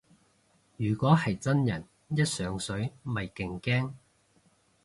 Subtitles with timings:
[0.77, 3.93] 如果係真人一上水咪勁驚